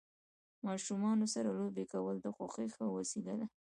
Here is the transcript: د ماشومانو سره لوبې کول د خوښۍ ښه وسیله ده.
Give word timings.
د 0.57 0.59
ماشومانو 0.67 1.25
سره 1.33 1.49
لوبې 1.59 1.85
کول 1.93 2.15
د 2.21 2.27
خوښۍ 2.35 2.67
ښه 2.75 2.85
وسیله 2.97 3.33
ده. 3.39 3.47